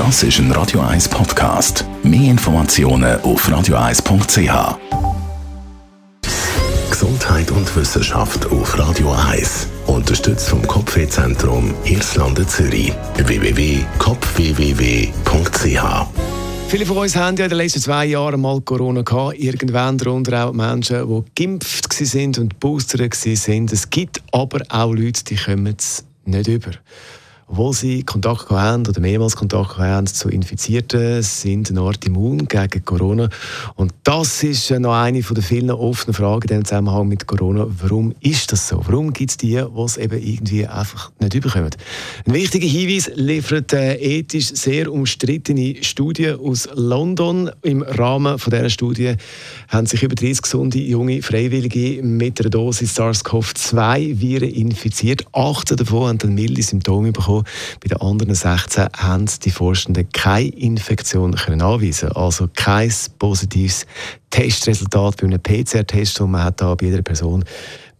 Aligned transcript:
Das 0.00 0.22
ist 0.22 0.38
ein 0.38 0.50
Radio 0.52 0.80
1 0.80 1.10
Podcast. 1.10 1.84
Mehr 2.02 2.30
Informationen 2.30 3.20
auf 3.20 3.46
radio1.ch. 3.46 4.78
Gesundheit 6.90 7.50
und 7.50 7.76
Wissenschaft 7.76 8.50
auf 8.50 8.78
Radio 8.78 9.12
1. 9.12 9.66
Unterstützt 9.88 10.48
vom 10.48 10.66
Kopfwehzentrum 10.66 11.74
Irlande 11.84 12.46
Zürich. 12.46 12.94
www.kopfwww.ch 13.18 16.06
Viele 16.68 16.86
von 16.86 16.96
uns 16.96 17.14
haben 17.14 17.36
ja 17.36 17.44
in 17.44 17.50
den 17.50 17.58
letzten 17.58 17.82
zwei 17.82 18.06
Jahren 18.06 18.40
mal 18.40 18.62
Corona 18.62 19.02
gehabt. 19.02 19.38
Irgendwann 19.38 19.98
darunter 19.98 20.46
auch 20.46 20.54
Menschen, 20.54 21.06
die 21.06 21.24
geimpft 21.34 21.92
sind 21.92 22.38
und 22.38 22.58
boostert 22.58 23.14
sind. 23.14 23.70
Es 23.70 23.90
gibt 23.90 24.22
aber 24.32 24.62
auch 24.70 24.94
Leute, 24.94 25.24
die 25.24 25.36
kommen 25.36 25.76
es 25.78 26.06
nicht 26.24 26.48
über 26.48 26.70
obwohl 27.50 27.72
sie 27.72 28.04
Kontakt 28.04 28.48
haben 28.50 28.86
oder 28.86 29.00
mehrmals 29.00 29.34
Kontakt 29.34 29.76
haben 29.76 30.06
zu 30.06 30.28
Infizierten, 30.28 31.20
sind 31.22 31.68
eine 31.68 31.80
Art 31.80 32.04
immun 32.06 32.46
gegen 32.46 32.84
Corona. 32.84 33.28
Und 33.74 33.92
das 34.04 34.44
ist 34.44 34.70
noch 34.70 34.94
eine 34.94 35.24
von 35.24 35.34
den 35.34 35.42
vielen 35.42 35.70
offenen 35.72 36.14
Fragen 36.14 36.48
in 36.48 36.64
Zusammenhang 36.64 37.08
mit 37.08 37.26
Corona. 37.26 37.66
Warum 37.82 38.14
ist 38.20 38.52
das 38.52 38.68
so? 38.68 38.80
Warum 38.86 39.12
gibt 39.12 39.32
es 39.32 39.36
die, 39.36 39.56
die 39.56 39.82
es 39.84 39.96
eben 39.96 40.22
irgendwie 40.22 40.64
einfach 40.64 41.10
nicht 41.18 41.34
überkommen? 41.34 41.70
Ein 42.24 42.34
wichtiger 42.34 42.68
Hinweis 42.68 43.10
liefert 43.16 43.74
eine 43.74 44.00
ethisch 44.00 44.52
sehr 44.54 44.92
umstrittene 44.92 45.82
Studie 45.82 46.30
aus 46.30 46.68
London. 46.74 47.50
Im 47.62 47.82
Rahmen 47.82 48.38
von 48.38 48.52
dieser 48.52 48.70
Studie 48.70 49.16
haben 49.68 49.86
sich 49.86 50.04
über 50.04 50.14
30 50.14 50.42
gesunde 50.42 50.78
junge 50.78 51.20
Freiwillige 51.20 52.00
mit 52.04 52.40
einer 52.40 52.50
Dosis 52.50 52.94
SARS-CoV-2-Viren 52.96 54.50
infiziert. 54.50 55.24
18 55.32 55.76
davon 55.76 56.08
haben 56.08 56.18
dann 56.18 56.34
milde 56.34 56.62
Symptome 56.62 57.10
bekommen. 57.10 57.39
Bei 57.80 57.88
den 57.88 58.00
anderen 58.00 58.34
16 58.34 58.88
haben 58.96 59.26
die 59.44 59.50
Forschenden 59.50 60.08
keine 60.12 60.48
Infektion 60.48 61.34
können 61.34 61.62
anweisen 61.62 62.12
Also 62.12 62.48
kein 62.54 62.92
positives 63.18 63.86
Testresultat 64.30 65.16
bei 65.16 65.26
einem 65.26 65.40
PCR-Test. 65.40 66.20
Man 66.20 66.44
hat 66.44 66.60
da 66.60 66.74
bei 66.74 66.86
jeder 66.86 67.02
Person 67.02 67.44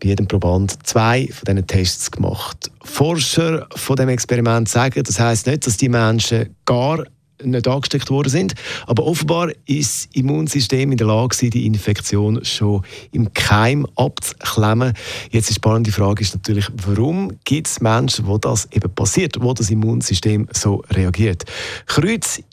bei 0.00 0.08
jedem 0.08 0.26
Proband 0.26 0.86
zwei 0.86 1.28
von 1.28 1.44
diesen 1.46 1.66
Tests 1.66 2.10
gemacht. 2.10 2.70
Forscher 2.82 3.66
von 3.76 3.96
dem 3.96 4.08
Experiment 4.08 4.68
sagen, 4.68 5.02
das 5.02 5.20
heißt 5.20 5.46
nicht, 5.46 5.66
dass 5.66 5.76
die 5.76 5.90
Menschen 5.90 6.56
gar 6.64 7.04
nicht 7.42 7.68
angesteckt 7.68 8.10
worden 8.10 8.28
sind. 8.28 8.54
Aber 8.86 9.04
offenbar 9.04 9.50
ist 9.66 10.06
das 10.06 10.08
Immunsystem 10.12 10.92
in 10.92 10.98
der 10.98 11.06
Lage, 11.06 11.50
die 11.50 11.66
Infektion 11.66 12.44
schon 12.44 12.82
im 13.12 13.32
Keim 13.34 13.86
abzuklemmen. 13.96 14.94
Jetzt 15.30 15.50
die 15.50 15.54
spannende 15.54 15.92
Frage 15.92 16.22
ist 16.22 16.34
natürlich, 16.34 16.68
warum 16.86 17.32
gibt 17.44 17.68
es 17.68 17.80
Menschen, 17.80 18.26
wo 18.26 18.38
das 18.38 18.68
eben 18.72 18.92
passiert, 18.94 19.40
wo 19.40 19.52
das 19.52 19.70
Immunsystem 19.70 20.48
so 20.52 20.82
reagiert? 20.90 21.44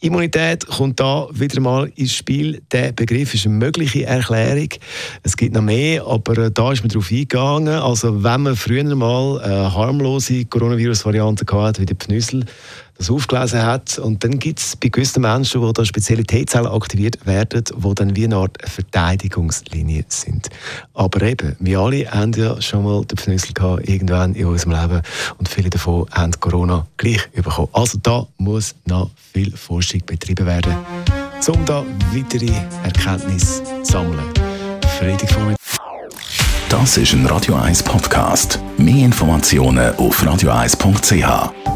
Kreuzimmunität 0.00 0.66
kommt 0.66 0.98
da 0.98 1.28
wieder 1.30 1.60
mal 1.60 1.92
ins 1.94 2.14
Spiel. 2.14 2.62
Der 2.72 2.92
Begriff 2.92 3.34
ist 3.34 3.44
eine 3.44 3.56
mögliche 3.56 4.06
Erklärung. 4.06 4.70
Es 5.22 5.36
gibt 5.36 5.54
noch 5.54 5.60
mehr, 5.60 6.06
aber 6.06 6.38
äh, 6.38 6.50
da 6.50 6.72
ist 6.72 6.80
man 6.80 6.88
darauf 6.88 7.10
eingegangen. 7.10 7.68
Also 7.68 8.24
wenn 8.24 8.42
man 8.42 8.56
früher 8.56 8.94
mal 8.96 9.40
eine 9.42 9.74
harmlose 9.74 10.46
Coronavirus-Variante 10.46 11.44
hatte, 11.52 11.82
wie 11.82 11.86
der 11.86 11.96
Pnüssel, 11.96 12.46
das 13.00 13.10
aufgelesen 13.10 13.62
hat. 13.62 13.98
Und 13.98 14.22
dann 14.22 14.38
gibt 14.38 14.58
es 14.58 14.76
bei 14.76 14.88
gewissen 14.88 15.22
Menschen, 15.22 15.62
wo 15.62 15.72
da 15.72 15.84
spezielle 15.86 16.22
T-Zellen 16.22 16.66
aktiviert 16.66 17.26
werden, 17.26 17.64
die 17.64 17.94
dann 17.94 18.14
wie 18.14 18.24
eine 18.24 18.36
Art 18.36 18.58
Verteidigungslinie 18.62 20.04
sind. 20.08 20.50
Aber 20.92 21.22
eben, 21.22 21.56
wir 21.60 21.80
alle 21.80 22.10
haben 22.10 22.32
ja 22.34 22.60
schon 22.60 22.84
mal 22.84 23.02
den 23.06 23.16
Pfnüssel 23.16 23.54
gehabt, 23.54 23.88
irgendwann 23.88 24.34
in 24.34 24.44
unserem 24.46 24.72
Leben. 24.72 25.02
Und 25.38 25.48
viele 25.48 25.70
davon 25.70 26.06
haben 26.10 26.38
Corona 26.40 26.86
gleich 26.98 27.26
bekommen. 27.30 27.68
Also 27.72 27.98
da 28.02 28.26
muss 28.36 28.74
noch 28.84 29.10
viel 29.32 29.56
Forschung 29.90 30.06
betrieben 30.06 30.46
werden, 30.46 30.74
um 31.48 31.64
da 31.64 31.84
weitere 32.12 32.52
Erkenntnisse 32.84 33.62
zu 33.82 33.92
sammeln. 33.92 34.20
Friedrich 34.98 35.32
von 35.32 35.56
Das 36.68 36.96
ist 36.96 37.12
ein 37.12 37.26
Radio 37.26 37.56
1 37.56 37.82
Podcast. 37.82 38.60
Mehr 38.78 39.04
Informationen 39.06 39.94
auf 39.96 40.22
radio1.ch. 40.22 41.69